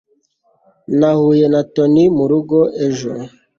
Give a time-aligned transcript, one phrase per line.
[0.99, 3.11] nahuye na tony mu rugo ejo